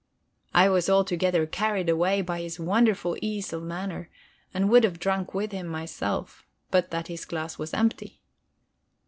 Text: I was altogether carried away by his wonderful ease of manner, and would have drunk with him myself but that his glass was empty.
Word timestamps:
I 0.55 0.67
was 0.67 0.89
altogether 0.89 1.45
carried 1.45 1.87
away 1.87 2.23
by 2.23 2.41
his 2.41 2.59
wonderful 2.59 3.15
ease 3.21 3.53
of 3.53 3.61
manner, 3.61 4.09
and 4.51 4.67
would 4.71 4.83
have 4.83 4.97
drunk 4.97 5.35
with 5.35 5.51
him 5.51 5.67
myself 5.67 6.43
but 6.71 6.89
that 6.89 7.05
his 7.05 7.23
glass 7.23 7.59
was 7.59 7.71
empty. 7.71 8.19